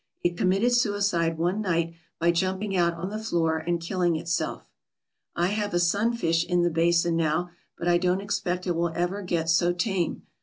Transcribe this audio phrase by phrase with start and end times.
[0.23, 4.67] It committed suicide one night by jumping out on the floor and killing itself.
[5.35, 9.21] I have a sunfish in the basin now, but I don't expect it will ever
[9.21, 10.23] get so tame.